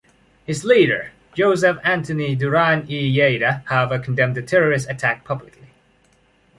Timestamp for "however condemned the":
3.65-4.41